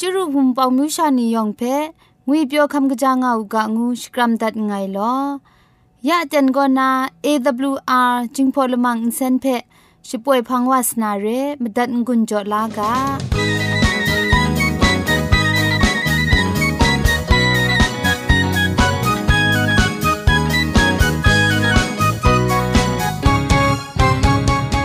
[0.00, 1.62] จุรุภุมปองมิวชานียองเพ
[2.26, 5.14] งวยเปียวคำกะจางอูกะงูสกรัมดัดไงลอ
[6.08, 6.90] ยะจันกอนา
[7.24, 9.44] AWR จิงพอลมังอินเซนเพ
[10.08, 11.26] ช่วยพังวาสนาเร
[11.62, 12.92] มดัดงุนจอลากา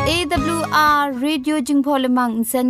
[0.10, 2.70] AWR Radio จึงพอลมังอินเซน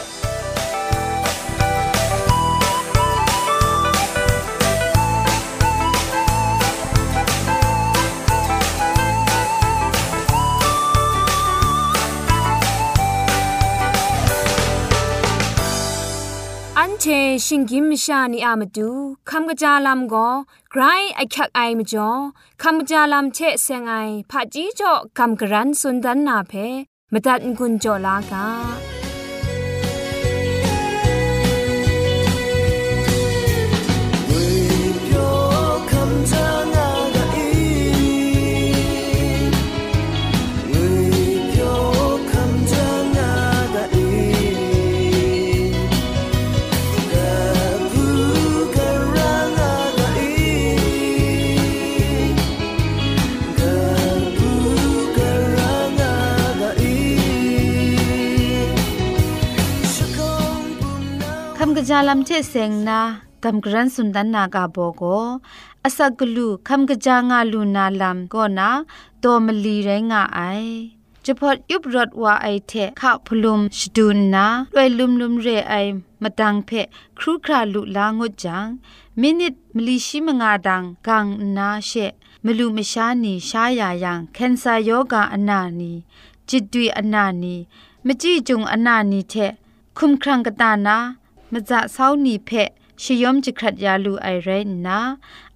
[17.03, 17.07] เช
[17.45, 18.89] ชิงกิมชานีอามาดู
[19.29, 20.29] คำกระจาลำก็
[20.71, 20.81] ไกร
[21.15, 22.09] ไอคักไอมาจ่อ
[22.61, 23.93] คำกระจาลำเชเซงไอ
[24.29, 26.53] ผาจีจ่อคำกระรันสุนดันนาเพ
[27.11, 28.90] มตัดกุญจ่อลากา
[61.93, 62.99] จาลัมเชเซงนา
[63.43, 65.03] กัมกรันสุนดันนากาโบโก
[65.83, 68.69] อสักกลูคัมกจางาลูนาลัมก็นา
[69.19, 70.39] โตมลีไรงาไอ
[71.25, 75.73] จะพอดยุบรถว่าไอเทข้าพลุมชดูนนาด้วยลุมลุมเรไอ
[76.21, 76.69] มาดังเพ
[77.17, 78.67] ครูคราลุลางดจัง
[79.21, 81.25] มินิตมลีชิมงาดังกัง
[81.57, 81.91] นาเช
[82.45, 85.91] มลูมชานีชายายังแคนซาโยกาอนานี
[86.49, 87.55] จิตดุยอนานี
[88.05, 89.33] มจีจุงอนานีเท
[89.97, 90.97] คุมครังกตานา
[91.52, 92.70] มจะเศร้านีเพะ
[93.02, 94.98] ชยอมจิครัดยาลูไอเรนนา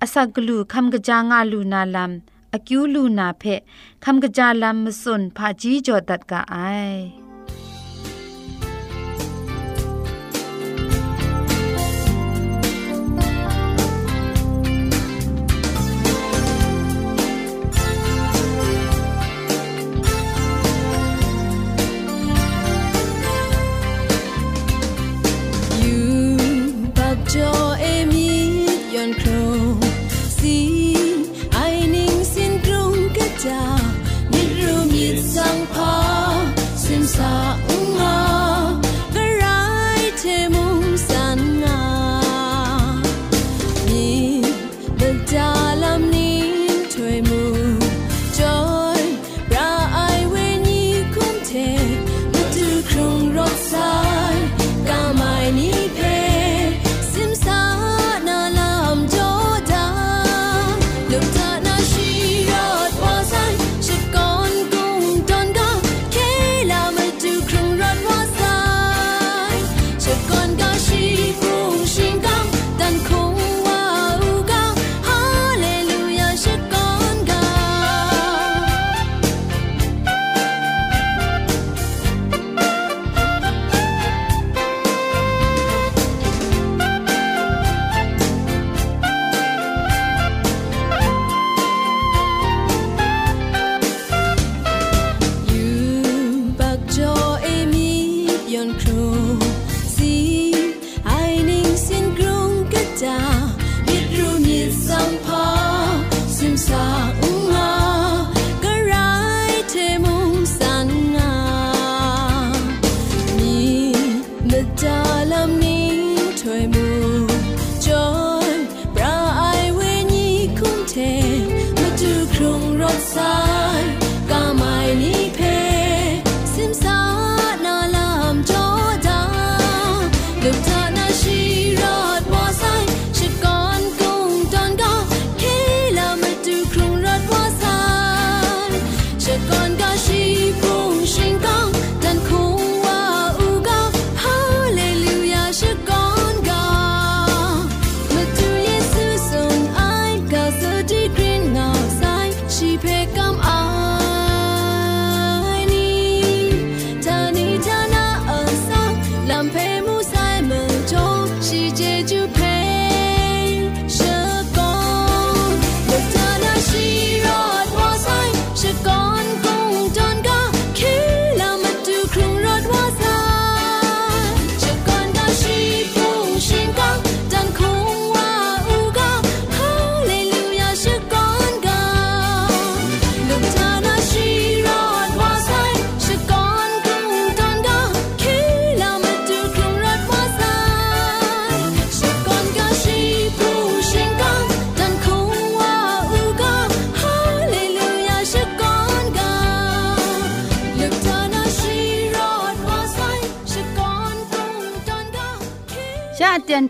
[0.00, 2.12] อสักลูคำกะจางาลูนาลัม
[2.53, 3.61] อคิวลูนาเพะ
[4.05, 6.56] คำกะจาลัมมสุนพาจีจอดัดกะไอ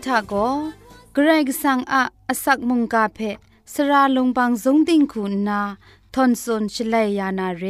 [0.08, 0.34] ทาโก
[1.14, 3.18] เกรกสังอะอสักมุงกาเพ
[3.72, 5.60] สระลงบางสงติงคุณนา
[6.14, 7.64] ทอนซนชลัยยานาเร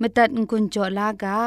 [0.00, 1.42] มตัดกุญจลากา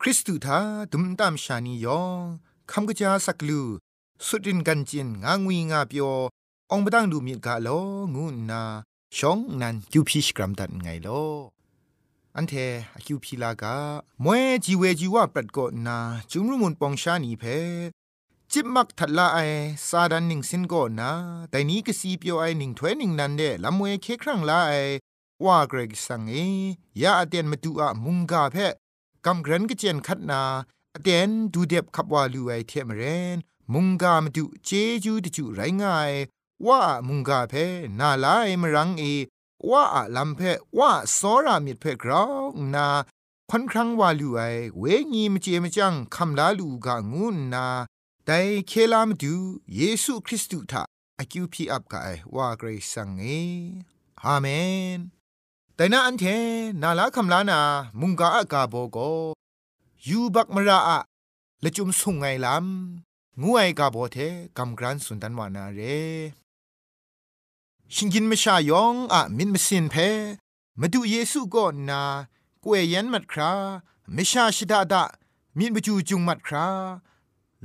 [0.00, 0.60] คริสตูทา
[0.92, 2.20] ดุมตามชานียอง
[2.70, 3.62] คำกะจาสักลู
[4.26, 6.35] สุดินกันจินงางวีงาเปียว
[6.72, 7.68] องบดังดูมีกาโล
[8.14, 8.62] งูนา
[9.16, 11.08] ชองนันคิวพีชกรัมดันไงโล
[12.36, 12.66] อันเทอ
[13.04, 13.74] คิวพีลากา
[14.24, 15.98] มวยจีเวจีว่าปรัดกนา
[16.30, 17.44] จุมรุมุนปองชานีเพ
[18.52, 19.38] จิบมักทัดละไอ
[19.88, 21.10] ซาดันหนิงสินก็นนา
[21.50, 24.72] แต่นี้ก็สีเปียวไอหนิงถ้วยหนิงนันเดลำมวยเคครั้งละไอ
[25.44, 26.34] ว่าเกรกสังเอ
[27.02, 28.56] ยาอเตียนมาดูอะมุงกาเพ
[29.26, 30.42] กำเกรนก็เจนคัดนา
[30.94, 33.02] อเตียนดูเด็บขับว่าลูไอเทมเร
[33.34, 33.36] น
[33.72, 34.70] มุงกามาดูเจ
[35.04, 36.12] จูดิจูไรง่าย
[36.66, 37.54] ว่ามุงกาเพ
[38.00, 39.04] นาลายมรังเอ
[39.70, 39.84] ว่า
[40.16, 40.40] ลำเพ
[40.78, 42.42] ว่าสอรามิดเพกราว
[42.74, 42.86] นา
[43.50, 44.40] ค่อนครั้งว่าลูไอ
[44.78, 47.66] เวงีมเจมจังคำลาลูกางูนา
[48.24, 48.38] แต่
[48.68, 49.34] เคลามดู
[49.74, 50.82] เยซูคริสต์ทา
[51.18, 53.24] อคิวพีอับกายว่าเกรซังเอ
[54.22, 54.46] อาเม
[54.96, 54.98] น
[55.74, 56.24] แต่นาอันเท
[56.82, 57.60] นาลาคำลานา
[58.00, 58.98] มุงกาอากาโบโก
[60.08, 60.98] ยูบักมราอะ
[61.64, 64.16] ละจุมสุงไงลำงูไอกาโบเท
[64.58, 65.80] กำกรันสุนทันวานาเร
[67.94, 69.94] ชิงกินมชายองอะมินมสินเพ
[70.80, 72.02] มาดูเยซูก็นนา
[72.64, 73.52] กวยยันมัดครา
[74.12, 75.04] ไม่ชาชิดาดา
[75.58, 76.68] มินบจูจุงมัดครา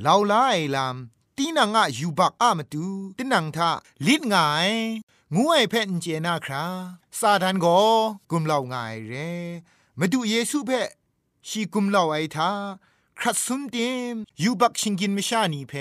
[0.06, 0.96] ลาวลาไอลาม
[1.36, 2.86] ตีนังอะยูบักอะมาดู
[3.18, 3.70] ตินังทา
[4.06, 4.72] ลิดงาย
[5.34, 6.66] งูไอเพนเจนาครา
[7.20, 7.66] ซาดานโก
[8.30, 9.14] กุมเหล่างายเร
[10.00, 10.72] มาดูเยซูเพ
[11.48, 12.50] ชีกุมเหล่าไอทา
[13.20, 13.76] ครัดสุนเต
[14.14, 15.74] มยูบักชิงกินมชานีเพ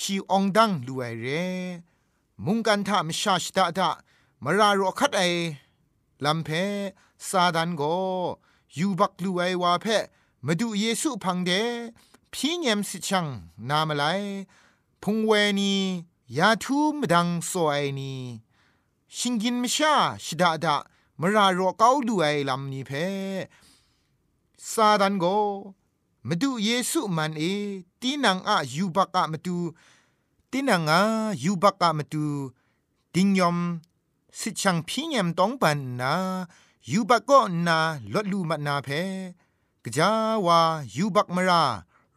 [0.00, 1.26] ชีองดังลูไอเร
[2.46, 3.90] มุงกันทามชาชดาดา
[4.42, 5.22] มารารอคัดไอ
[6.24, 6.48] ลำเพ
[7.28, 7.82] ซาดันโก
[8.78, 9.86] ยูบักลูไอวาเพ
[10.46, 11.50] มาดูเยซูพังเด
[12.32, 13.26] พี่เงมสิชัง
[13.68, 14.04] นามไล
[15.02, 15.74] พุงเวนี
[16.38, 18.12] ยาทูมดังสวยนี
[19.16, 19.94] ชิงกินมชา
[20.24, 20.76] ชดาดา
[21.20, 22.90] มารารอเกาลูไอลำนี้เพ
[24.72, 25.24] ซาดันโก
[26.28, 27.42] มาดูเยซูมันเอ
[28.00, 29.56] ตีนังอะยูบักอะมาดู
[30.54, 31.00] ตินังอา
[31.44, 32.26] ยูบักกะมตู
[33.14, 33.58] ดิงยอม
[34.38, 36.14] สิชังพิญมต้องปันนา
[36.90, 37.78] ยูบักก็นา
[38.12, 38.88] ลดลูมันาเพ
[39.84, 40.10] กจา
[40.46, 40.60] วา
[40.96, 41.64] ยูบักมรา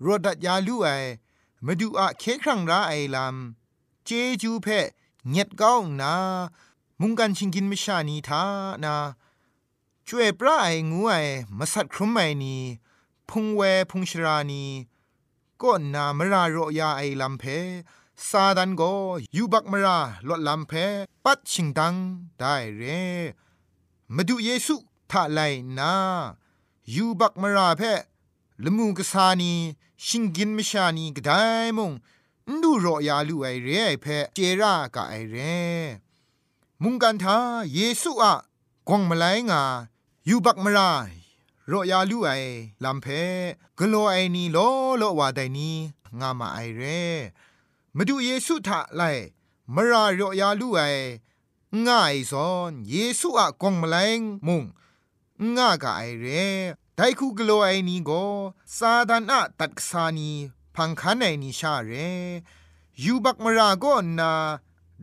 [0.06, 0.88] รดัดยาลูไอ
[1.66, 4.10] มาดูอะเคครั้งราไอลำเจ
[4.42, 4.68] จูเพ
[5.30, 6.14] เงียดก้าวนา
[7.00, 8.44] มุงกันชิงกินมิชานีทา
[8.84, 8.96] นา
[10.08, 11.14] ช่วยปลาไองูไอ
[11.58, 12.56] มาสัตครุมไมนี
[13.30, 14.64] พุงเวพุงชรานี
[15.62, 17.44] ก็นามรารอยาไอลำเพ
[18.30, 18.84] ซาดันโก
[19.36, 20.74] ยูบักมราลดลำเพ
[21.24, 21.96] ปัดชิงดัง
[22.38, 22.84] ได้เร
[24.16, 24.76] มาดูเยซู
[25.12, 25.40] ท่าไล
[25.80, 25.94] นา
[26.96, 27.82] ยูบักมราเพ
[28.64, 29.54] ละมูกษานี
[30.06, 31.42] ชิงกินมชานีกได้
[31.78, 31.92] มง
[32.62, 34.06] ดูรอยาลูไอเรไอเพ
[34.36, 35.36] เจรากะไอเร
[36.82, 37.38] มุงกันทา
[37.74, 38.34] เยซูอะ
[38.88, 39.64] กวงมาไลงา
[40.30, 40.90] ยูบักมรา
[41.72, 42.30] รอยาลูไอ
[42.84, 43.08] ลำเพ
[43.78, 44.58] กโลไอนีโล
[44.98, 45.72] โลวาไดนี
[46.20, 46.84] งามาไอเร
[47.98, 49.02] มาดูเยซูทะไล
[49.76, 50.82] มารารอยาลูไอ
[51.88, 54.64] ง่ายซอนเยซูอะกงมะลงมุง
[55.56, 56.26] ง่ากะไอเร
[56.96, 58.12] ไดคูกโลไอนีโก
[58.78, 60.32] ซาดานอะตัดกษานี
[60.76, 61.92] พังคันไอนีชาเร
[63.04, 63.86] ยูบักมาราโก
[64.20, 64.32] นา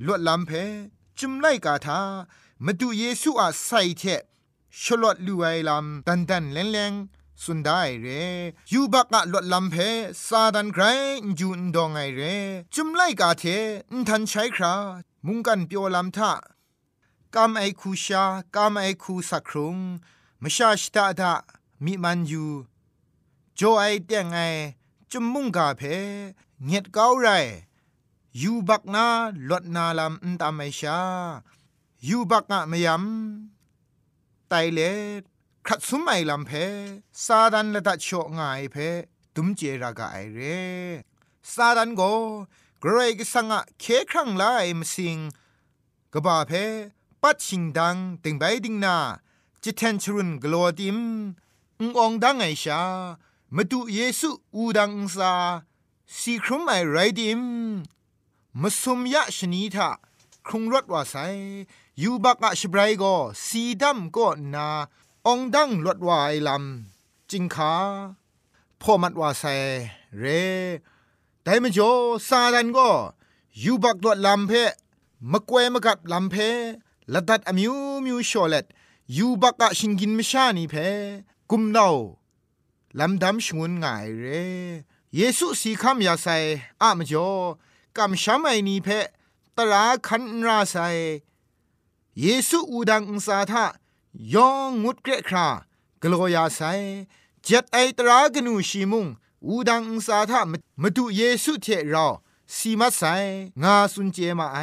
[0.04, 0.50] ลวดลำเพ
[1.18, 2.00] จุมไลกาทา
[2.64, 4.02] มาดูเยซูอะใส่เท
[4.82, 6.92] ชลอดลูไอลำดันดันแรงแรง
[7.42, 8.06] สุดได้เร
[8.72, 9.76] ยูบักอะลดลำเพ
[10.26, 10.84] ซาดันไกร
[11.38, 12.22] จูนดองไงเร
[12.74, 13.44] จุมไลกาเท
[13.92, 14.74] นทันใช้ครา
[15.26, 16.32] มุงกันเปียวลำทะ
[17.34, 18.24] กามไอคูชา
[18.54, 19.76] กามไอคูสักครุง
[20.42, 21.32] มชาชตาดา
[21.84, 22.44] มีมันอยู
[23.56, 24.38] โจไอเตียงไอ
[25.10, 25.82] จุมมุงกาเพ
[26.64, 27.28] เงียดเก้าไร
[28.42, 29.06] ยูบักนา
[29.50, 30.98] ลดนาลำนตามไอชา
[32.08, 34.80] ยูบักอะมยำไตเล
[35.66, 36.50] ครัดสุมไอลำเพ
[37.24, 38.76] ซาดันละดัดโชง่ายเพ
[39.34, 40.40] ตุมเจรากาไอเร
[41.52, 42.02] ซาดันโก
[42.80, 45.18] เกรกสังะเคครั้งลายมสิง
[46.12, 46.52] กบาเพ
[47.22, 48.96] ปัดชิงดังติงใบดิงนา
[49.62, 50.98] จิเทนชรุนกลัวดิม
[51.78, 52.82] อุงองดังไอชา
[53.54, 55.32] มาดูเยซูอูดังซา
[56.18, 57.42] สีครุมไอไรดิม
[58.60, 59.90] มาสมยะชนีทา
[60.46, 61.14] ครุงรถว่าไซ
[62.02, 63.04] ยูบักอะชบรายโก
[63.46, 64.68] สีดำก็นา
[65.28, 67.74] องดังลวดวายลำจิงขา
[68.80, 69.54] พ่อมัดว่าใส่
[70.18, 70.24] เร
[71.42, 71.92] แต่มจ่อ
[72.28, 72.90] ซาดันก็
[73.62, 74.52] ยูบักลวดลำเพ
[75.32, 76.34] มะกวยมะกัดลำเพ
[77.12, 77.74] ละดัดอมิว
[78.04, 78.66] มิวชอเลต
[79.16, 80.74] ยูบักกะชิงกินมชานีเพ
[81.50, 81.88] กุมเนา
[82.98, 84.24] ลำดำชงุนง่ายเร
[85.16, 86.26] เยซูสีคำยาไซ
[86.82, 87.30] อะมจ่อ
[87.96, 88.88] กำช้ำไอนีเพ
[89.56, 90.76] ตราคันราไซ
[92.20, 93.64] เยซูอูดังอุสาทะ
[94.34, 95.48] ยองงุดเกรครา
[96.02, 96.60] กลัวยาไซ
[97.44, 99.06] เจ็ดไอตรากนูชีมุง
[99.46, 100.40] อูดังอุสาทะ
[100.82, 102.06] มาดูเยซูเทเรา
[102.56, 103.02] สีมัดไซ
[103.62, 104.58] งาสุนเจมาไอ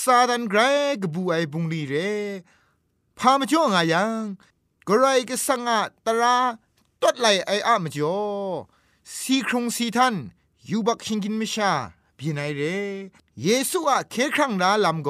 [0.00, 0.60] ซาดันไกร
[1.00, 1.94] กบูไอบุงลีเร
[3.18, 4.12] พามจ่องายัง
[4.88, 6.36] กรายกสังอาตรา
[7.02, 8.18] ตดไหลไออะมจ่อ
[9.16, 10.14] สีครงสีทัน
[10.68, 11.72] ยูบักชิงกินมิชา
[12.18, 12.60] บีไนเร
[13.42, 15.08] เยซูอะเคครั้งดาลำโก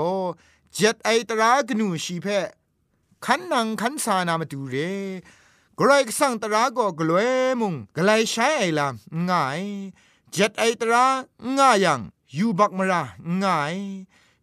[0.74, 2.26] เจ็ดไอตรากนูชีเพ
[3.24, 4.76] ขันนังขันสานามาดูเร
[5.78, 9.62] กรายกสั่งตราก็กลวยมุงกลายใช้ไอลำง่าย
[10.32, 11.04] เจ็ดไอตรา
[11.56, 12.00] ง่ายัง
[12.36, 13.02] ยูบักมรา
[13.42, 13.76] ง่าย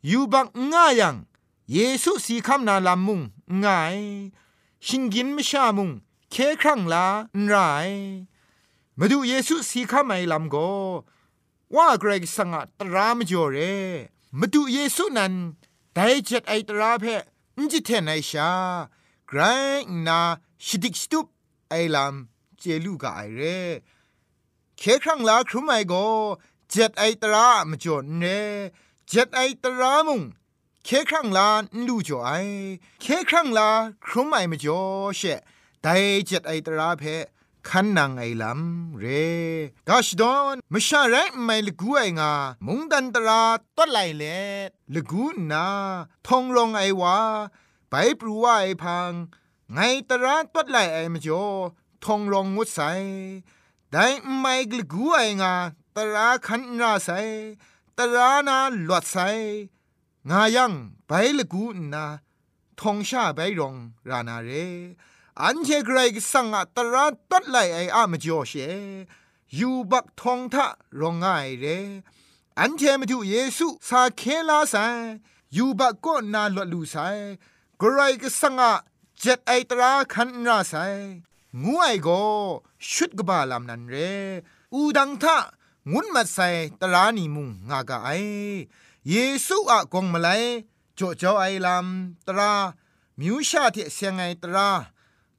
[0.10, 1.16] ยูบักง่ายยัง
[1.74, 3.22] เยซูสีคำนาลำมุง
[3.64, 3.98] ง่าย
[4.86, 5.90] ชิงกินไม่ชามุง
[6.32, 7.06] เคครั้งลา
[7.46, 7.54] ไร
[8.98, 10.56] มาดูเยซูสีคำไม่ลำโก
[11.76, 13.58] ว่าเกรกสังตรามจ่อเร
[14.40, 15.34] มาดูเยซูนั้น
[15.94, 17.06] ได้เจ็ดไอตราเพ
[17.72, 18.52] จิเทนไอชา
[19.28, 19.42] ไกร
[20.08, 20.20] นา
[20.66, 21.26] ชิดิกสตุป
[21.70, 23.42] ไอลำเจลูกาไอเร
[24.78, 25.94] เคครั้งลาครุไมโก
[26.70, 28.24] เจ็ดไอตรามจ่อเน
[29.08, 30.22] เจ็ดไอตรามุง
[30.84, 31.50] เคครั้งลา
[31.88, 32.32] ลูจ่อไอ
[33.02, 33.70] เคครั้งลา
[34.06, 34.82] ครุไมมจ่อ
[35.18, 35.22] เช
[35.82, 35.88] ได
[36.26, 37.04] เจ็ดไอตราเพ
[37.70, 39.06] คันนางไอลำเร
[39.88, 42.32] กาชดอนมชาไรไม่ลกูไองา
[42.66, 43.44] มุงดันตรา
[43.78, 44.24] ต้นไหลเล
[44.94, 45.66] ลกูนา
[46.28, 47.18] ทองรองไอวา
[47.90, 49.12] ไปปรูว่าไอพัง
[49.74, 51.46] ไงตราต้นไหลไอมจ่อ
[52.04, 52.80] ทองรองงดใส
[53.92, 54.06] ได้
[54.40, 55.54] ไม่กลกูไองา
[55.96, 57.10] ตราคันนาใส
[57.98, 59.18] ตรานาหลวดใส
[60.30, 60.74] งายัง
[61.08, 62.06] ไปลกูนา
[62.80, 63.76] ทองชาไปรอง
[64.10, 64.52] รานาเร
[65.44, 68.54] อันเชกรกสังอะตระตัดไลไออะมจ่อเช
[69.60, 70.68] ยูบักทองทะ
[71.00, 71.66] รองง่ายเร
[72.60, 74.76] อันเชมตุเยซูสาเคลาไซ
[75.58, 76.96] ยูบักก็นาลลูไซ
[77.82, 78.74] กรกสังอะ
[79.20, 80.74] เจ็ดไอตราคันราไซ
[81.64, 82.10] งูไอโก
[82.92, 83.96] ชุดกบาลามนันเร
[84.74, 85.38] อูดังทะ
[85.92, 86.40] งุนมัดไซ
[86.82, 88.10] ตรานีมุงงากาไอ
[89.10, 89.16] เย
[89.46, 90.30] ซูอะกงมาไล
[90.98, 91.88] จ่อจ่อไอลาม
[92.28, 92.52] ตรา
[93.20, 94.70] มิวชาเทเสียงไอตรา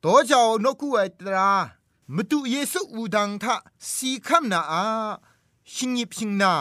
[0.04, 1.52] တောကြောင့်နှုတ်ခုအတရာ
[2.16, 3.56] မတူเยซูอูดังทะ
[3.92, 4.86] สีคำนาอา
[5.74, 6.54] ชิงยิบชิงนา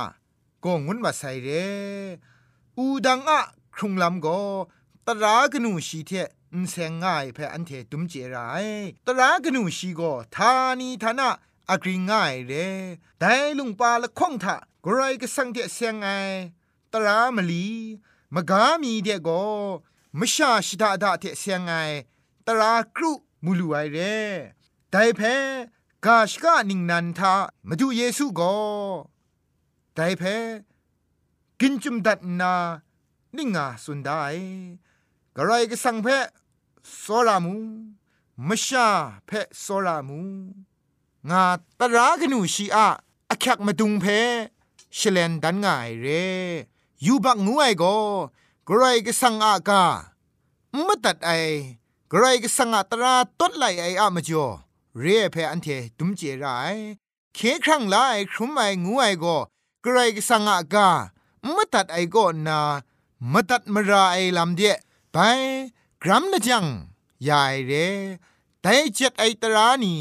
[0.65, 1.49] ก็งุนมาใส่เร
[2.79, 3.41] อูดังอะ
[3.75, 4.41] ครุงลำก็
[5.07, 6.11] ตรากนูชีเท
[6.61, 8.67] นเซงง่ายเพออันเทตุมเจราย
[9.07, 11.31] ตรากนูชีก็ทานีทานะ
[11.71, 12.53] อักริงง่ายเร
[13.19, 16.07] แต่ลุงปาละคงทะกรายก็สังเทเซงไง
[16.93, 17.67] ตรามลี
[18.35, 19.43] มกามีเดก็
[20.19, 21.71] มชาชิดาดาเทเซงไง
[22.47, 23.13] ตรากรุ
[23.44, 24.16] มูลูไอเร่
[24.92, 25.22] ไดเพ
[26.06, 27.34] กาชกะนิงนันทา
[27.68, 28.56] มาดูเยซูก็
[29.96, 30.24] ไดเพ
[31.60, 32.54] กินจุมดัดนา
[33.36, 34.22] นิงาสุนได้
[35.36, 36.08] กระไรก็สังเพ
[37.00, 37.56] โซรามู
[38.48, 38.88] มชา
[39.26, 40.20] เพโซรามู
[41.30, 41.44] งา
[41.80, 42.88] ตรากนูชีอะ
[43.30, 44.06] อคักมาดุงเพ
[44.98, 46.08] ชเลนดันง่ายเร
[47.06, 47.84] ยูบักงูไอโก
[48.68, 49.84] กระไรก็สังอากา
[50.86, 51.32] มตัดไอ
[52.14, 54.48] กรก็สังตราต้นไหลไออะมจ่อ
[55.00, 56.76] เรียเพอันเทตุมเจราย
[57.36, 57.96] เคครั้งไล
[58.32, 59.38] ครุมไองูไอก็
[59.86, 60.90] กรก็สังอากา
[61.56, 62.60] มตัดไอก็นา
[63.32, 64.76] มตัดมราไอลำเดีย
[65.12, 65.18] ไป
[66.04, 66.66] กรัมนะจัง
[67.28, 67.72] ยายเร
[68.62, 70.00] แต่เจ็ดไอตรานี่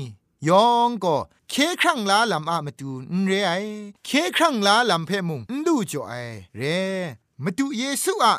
[0.48, 1.16] ยองก็
[1.50, 3.52] เคครั้งลาลำอะมาตูนเรไอ
[4.04, 6.14] เคครั้งลาลำเพมุงดูจ่อไอ
[6.56, 6.62] เร
[7.44, 8.34] มาตูเยซูอะ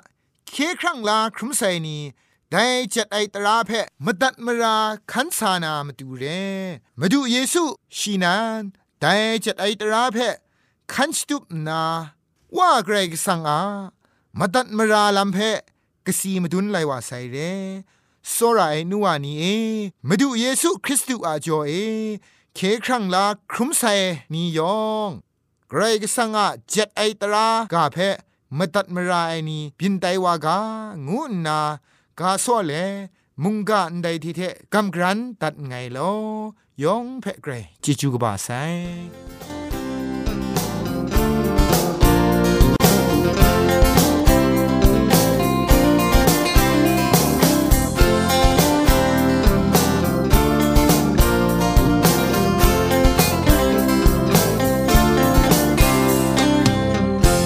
[0.51, 1.97] เคครั้งลาครุมไซนี
[2.51, 3.71] ได้จัดไอตราเพ
[4.05, 4.77] มตัดมรา
[5.11, 6.23] ขันสานามาดูเร
[6.99, 7.63] มาดูเยซู
[7.97, 8.61] ชีนาน
[8.99, 9.13] ได้
[9.45, 10.17] จัดไอตราเพ
[10.93, 11.83] ขันสตุปนา
[12.57, 13.61] ว่าเกรกสังอา
[14.39, 15.37] มาตัดมราลำเพ
[16.05, 17.37] กสีมาดุนไลว่าไซเร
[18.31, 19.43] โซราไอนัวนีเอ
[20.07, 21.71] มาดูเยซูคริสต์อาจอเอ
[22.55, 23.83] เคครั้งลาครุมไซ
[24.33, 25.09] นียอง
[25.69, 27.97] เกรกสังอาจัดไอตรากาเพ
[28.57, 30.57] มตัดมราไอนีบินไตวากา
[31.07, 31.59] งูนา
[32.21, 32.73] กาซ้อเล
[33.43, 34.41] มุงกะอันใดที่เท
[34.73, 36.11] กำกรันตัดไงลอ
[36.83, 38.49] ยองเพ่เกรจิจูกบาไซ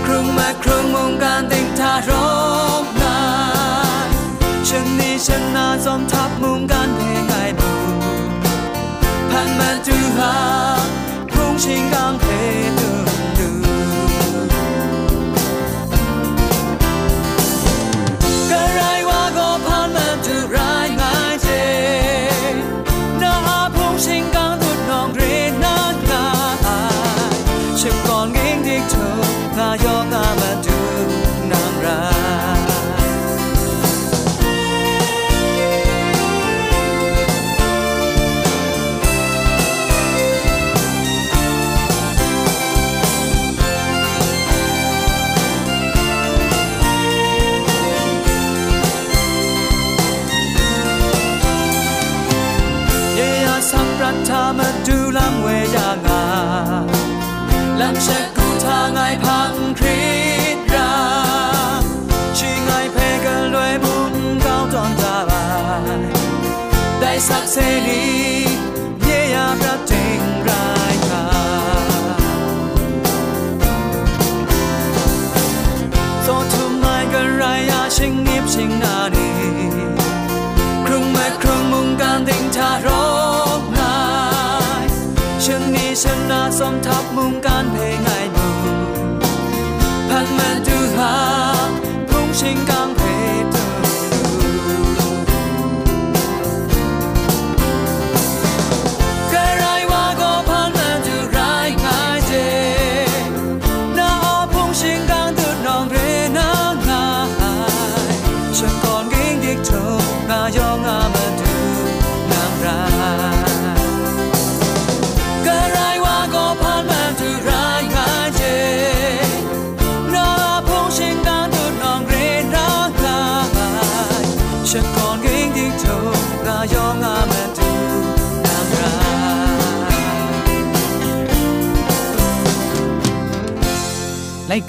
[0.06, 2.12] ครุงมาครุงมุงการติงทาร
[2.84, 3.18] กนา
[4.68, 6.63] ฉันนี้ฉันนาจอมทับมุง
[11.54, 12.33] พุ่งชิ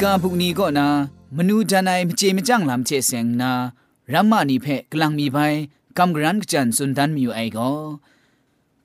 [0.05, 0.87] กาพุกนี้ก็นา
[1.37, 3.53] มนูจานายมเจมจังลำเจเสงนา
[4.12, 5.38] รัมมานีเพกลังมีไป
[5.99, 7.71] กำกรันกจันสุนดันมีอยู่ไอก็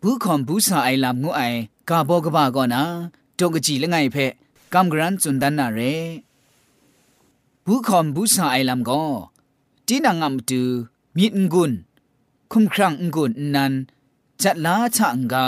[0.01, 1.41] ผู้คอมผู้สาไอลำงูไอ
[1.89, 2.82] กาบอกบ้าก็นา
[3.38, 4.17] ตกจีละไงเพ
[4.73, 5.79] กำกรันสุนดันนาเร
[7.65, 9.03] ผู้คอมผู้สาไอลำก็
[9.88, 10.62] จีนังงามตู
[11.17, 11.71] มีดงุน
[12.51, 13.73] คุมครังงุนนั้น
[14.41, 15.45] จัดลาชะงกา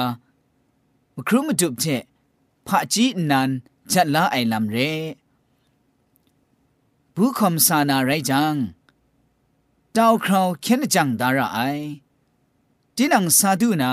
[1.28, 1.86] ครุมาจุบเจ
[2.68, 3.50] พระจีนัน
[3.92, 5.21] จัดลาไอลำเร่
[7.16, 8.56] ผู้คำสานาไรจัง
[9.98, 11.60] ดาวคราวเข็นจังดาระไอ
[12.96, 13.92] ดินังซาดูนา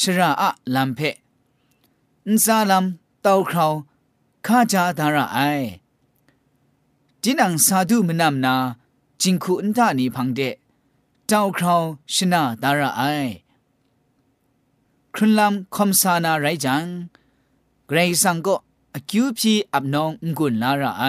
[0.00, 1.00] ชราอะลำเพ
[2.28, 3.72] นซาลำดาวคราว
[4.46, 5.38] ข้าจาดาระไอ
[7.22, 8.54] ดินังซาดูมนำนา
[9.20, 10.40] จิงคุอันตานีพังเด
[11.30, 11.82] ดาวคราว
[12.14, 13.02] ชนะดาระไอ
[15.14, 16.84] ครุนลำคำสานาไรจัง
[17.86, 18.56] เกรซังก็
[18.94, 21.04] อคิวพีอับนองงุนลาระไอ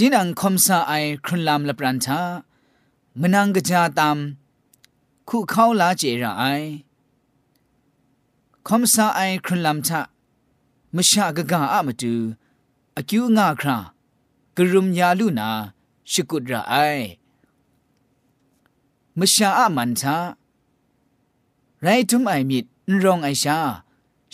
[0.00, 0.92] จีนังคมซาไอ
[1.24, 2.20] ครุนลามละปรันชา
[3.20, 4.18] มนังกจาตาม
[5.28, 6.44] คู่เข้าลาเจระไอ
[8.66, 10.00] คมซาไอครุนลามชะ
[10.94, 12.14] มชากะกาอะมตู
[12.96, 13.76] อคิวงาครา
[14.56, 15.48] กรุมยาลูนา
[16.10, 16.74] ชิกุดระไอ
[19.18, 20.16] มชาอะมันชา
[21.82, 22.64] ไรทุมไอมิด
[23.02, 23.58] รองไอชา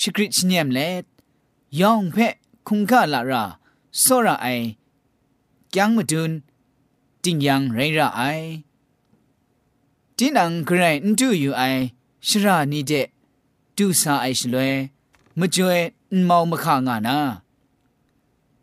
[0.00, 1.04] ชิกริชเนียมเลด
[1.80, 2.34] ยองเพะ
[2.66, 3.44] คุงกาลารา
[4.00, 4.48] โซระไอ
[5.76, 6.32] ยังมาดุน
[7.24, 8.22] จิงยังไรระไอ
[10.18, 11.62] จินังไกรนดูอยู่ไอ
[12.28, 12.92] ชรานีเด
[13.76, 14.72] ดูซาไอชลวย
[15.38, 15.80] มจวย
[16.18, 17.18] นมาวมะขางานา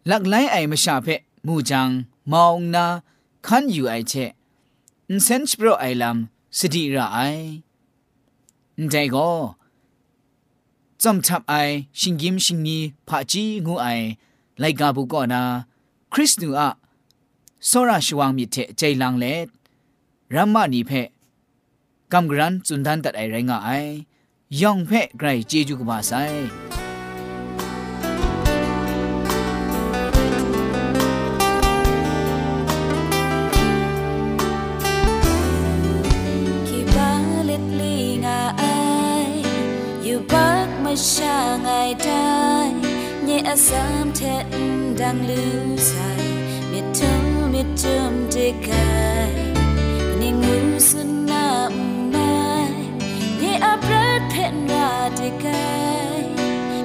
[0.10, 1.08] ลักไลไอมาชาเพ
[1.46, 1.90] มูจัง
[2.32, 2.86] มาวนา
[3.46, 4.14] คันอยู่ไอเช
[5.12, 6.18] นเซนชโปรไอลัม
[6.58, 7.18] สติระไอ
[8.80, 9.30] นใจก็
[11.02, 11.54] จอมทับไอ
[12.00, 13.88] ชิงยิมชิงนีผาจีงูไอ
[14.60, 15.42] ไลกาบุกอนา
[16.14, 16.70] คริสตูอะ
[17.70, 19.34] စောရရှိဝံမြစ်တဲ့ကျိလန်လေ
[20.36, 21.08] ရမ္မနီဖက်
[22.12, 23.94] ကမ်ဂရန်စွန်ဒန်တတ်အိုင်ရင်ငါအိုင်
[24.62, 26.44] ယောင်ဖက်ဂရိုင်ဂျေဂျူကပါဆိုင်
[41.10, 41.70] ช่างไง
[42.04, 42.30] ได้
[43.24, 44.48] เนี่ยสามเทน
[45.00, 46.10] ดังลือใส่
[46.70, 47.31] เม็ดทุ่
[54.34, 55.66] พนราเดกา
[56.20, 56.22] ย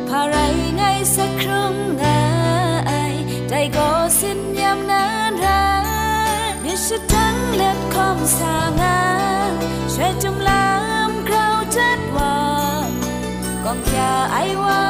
[0.09, 0.37] พาไร
[0.77, 0.83] ไง
[1.17, 2.05] สักครั้งไง
[3.51, 5.67] ได้ก็สิ้นยามนานรา
[6.65, 9.01] มิชดังเล็บคอมสางา
[9.93, 10.67] ช่วยจุมลา
[11.09, 12.37] มคราวจัดว่า
[13.65, 14.81] con cha ai wa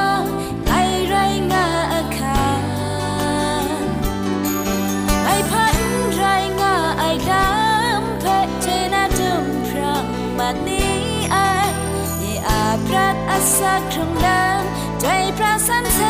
[13.55, 14.63] สักครั้งเดิม
[15.01, 15.05] ใจ
[15.37, 16.01] พระสันเส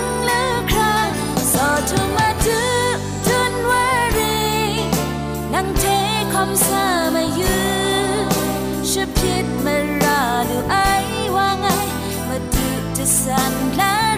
[0.00, 0.94] งหรือครา
[1.52, 2.96] สอดถึงมาถึง
[3.26, 4.40] จุนวารี
[5.54, 5.84] นั่งเท
[6.32, 7.58] คอมซามายื
[8.24, 8.28] น
[8.90, 10.76] ชุบคิดมาราดูไอ
[11.36, 11.66] ว่าไง
[12.28, 14.09] มาดูจะสั่นล้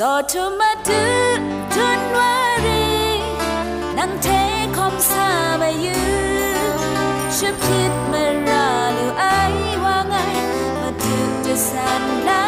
[0.00, 1.08] โซทูมาดึ
[1.38, 1.40] ก
[1.74, 2.34] ทุนวา
[2.64, 2.88] รี
[3.98, 4.28] นังเท
[4.76, 5.28] คมซา
[5.60, 6.00] บายื
[6.76, 6.78] น
[7.36, 9.24] ฉันคิดเมื่อราหรือไอ
[9.84, 10.14] ว่าไง
[10.80, 12.47] มาดึกจะแสนนา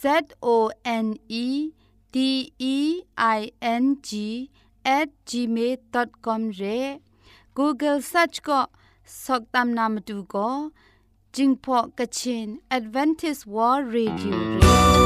[0.00, 0.02] Z
[0.42, 0.56] O
[1.06, 1.08] N
[1.42, 1.46] E
[2.14, 2.16] D
[2.74, 2.76] E
[3.38, 3.40] I
[3.82, 4.10] N G
[4.98, 6.80] at gmail.com ရဲ
[7.58, 8.60] Google search ก็
[9.24, 10.48] สอกตามนามดูก็
[11.34, 12.48] จิงพอกะชิน
[12.78, 14.36] Advantage World Radio
[14.98, 14.99] เ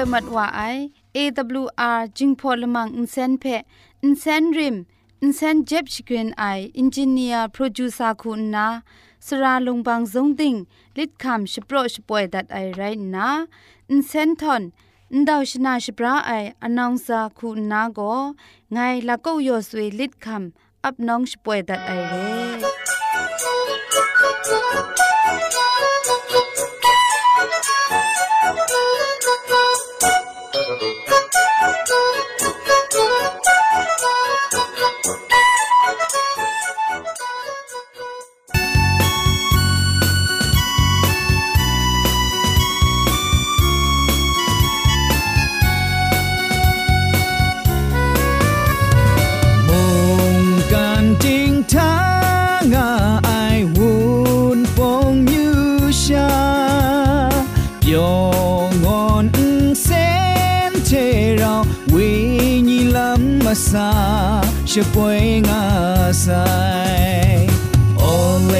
[0.00, 0.62] วยมัดว่าไอ
[1.16, 3.44] AWR จิงพอลมังอินเซนเพ
[4.02, 4.76] อินเซนริม
[5.22, 6.44] อินเซนเจ็บชกรีนไอ
[6.78, 8.66] อินจิเนียร์โปรดิวเซอร์คุณนา
[9.26, 10.54] สราลงบางสงติง
[10.98, 12.82] ลิดคำชโปรชป่วยดัดไอไร
[13.14, 13.28] นะ
[13.90, 14.62] อินเซนทอน
[15.12, 16.32] อินดาวชนาชปราไอ
[16.62, 18.00] อนองซาคุณนาโก
[18.72, 25.09] ไงละก็ยอสวยลิดคำอับน้องชป่วยดัดไอเร่
[63.70, 63.90] ซา
[64.70, 65.62] ชป่วยงา
[66.22, 66.28] ไซ
[67.98, 68.02] โอ
[68.46, 68.50] เ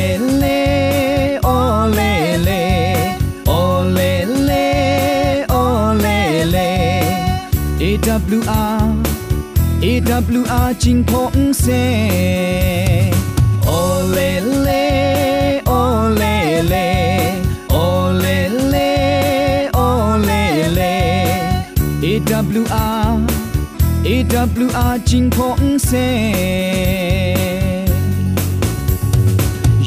[24.56, 25.90] AWR จิงพงเซ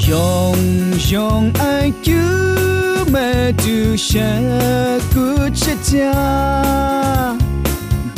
[0.07, 0.57] ยอง
[1.11, 1.63] ยองไอ
[2.05, 2.21] จู
[3.13, 3.27] มา
[3.63, 4.31] ดูชะ
[5.13, 5.27] กุ
[5.61, 6.13] ชะจา
[8.15, 8.17] เ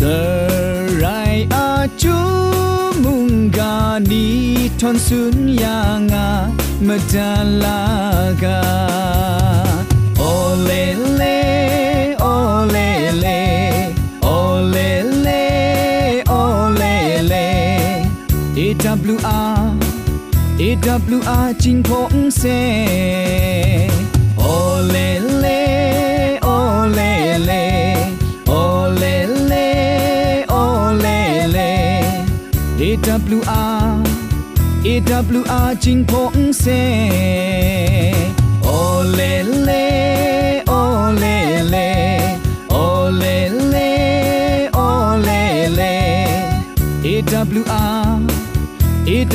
[20.95, 22.43] AWR จิงพงเซ
[24.37, 24.43] โอ
[24.89, 24.97] เล
[25.39, 25.45] เล
[26.43, 26.49] โอ
[26.93, 26.99] เล
[27.45, 27.51] เล
[28.47, 28.53] โอ
[28.97, 29.03] เล
[29.47, 29.53] เล
[30.49, 30.55] โอ
[30.99, 31.07] เล
[31.51, 31.57] เล
[32.79, 33.87] AWR
[34.85, 36.65] AWR จิงพงเซ
[38.63, 38.69] โอ
[39.13, 39.21] เล
[39.63, 39.71] เล
[40.67, 40.73] โอ
[41.19, 41.25] เล